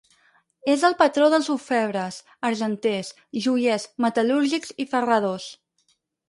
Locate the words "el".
0.87-0.93